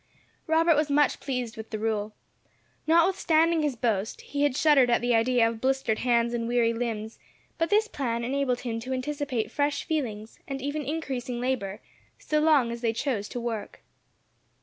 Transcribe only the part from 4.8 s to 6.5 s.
at the idea of blistered hands and